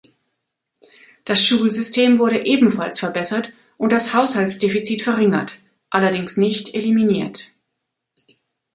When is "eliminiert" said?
6.73-7.51